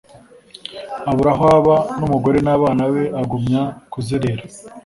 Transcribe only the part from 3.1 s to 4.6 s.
agumya kuzerera.